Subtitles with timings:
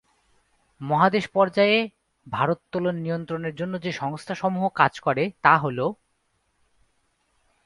[0.81, 1.77] মহাদেশ পর্যায়ে
[2.27, 5.89] ভারোত্তোলন নিয়ন্ত্রণের জন্য যে সংস্থা সমূহ কাজ করে তা হলঃ